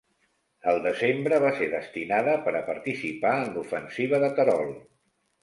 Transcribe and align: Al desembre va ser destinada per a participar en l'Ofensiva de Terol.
Al 0.69 0.77
desembre 0.85 1.37
va 1.43 1.51
ser 1.59 1.67
destinada 1.73 2.33
per 2.47 2.55
a 2.61 2.63
participar 2.71 3.35
en 3.43 3.53
l'Ofensiva 3.59 4.23
de 4.27 4.33
Terol. 4.41 4.75